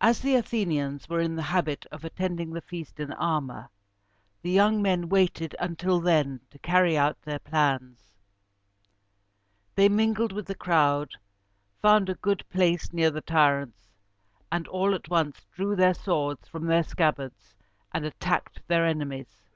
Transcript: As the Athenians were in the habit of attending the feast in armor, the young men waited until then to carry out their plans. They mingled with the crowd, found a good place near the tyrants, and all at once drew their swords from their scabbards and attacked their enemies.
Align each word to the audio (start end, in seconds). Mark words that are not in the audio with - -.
As 0.00 0.22
the 0.22 0.34
Athenians 0.34 1.08
were 1.08 1.20
in 1.20 1.36
the 1.36 1.42
habit 1.54 1.86
of 1.92 2.04
attending 2.04 2.50
the 2.50 2.60
feast 2.60 2.98
in 2.98 3.12
armor, 3.12 3.70
the 4.42 4.50
young 4.50 4.82
men 4.82 5.08
waited 5.08 5.54
until 5.60 6.00
then 6.00 6.40
to 6.50 6.58
carry 6.58 6.98
out 6.98 7.22
their 7.22 7.38
plans. 7.38 8.12
They 9.76 9.88
mingled 9.88 10.32
with 10.32 10.46
the 10.46 10.56
crowd, 10.56 11.12
found 11.80 12.08
a 12.08 12.16
good 12.16 12.42
place 12.48 12.92
near 12.92 13.12
the 13.12 13.20
tyrants, 13.20 13.92
and 14.50 14.66
all 14.66 14.94
at 14.96 15.08
once 15.08 15.46
drew 15.54 15.76
their 15.76 15.94
swords 15.94 16.48
from 16.48 16.66
their 16.66 16.82
scabbards 16.82 17.54
and 17.94 18.04
attacked 18.04 18.66
their 18.66 18.84
enemies. 18.84 19.46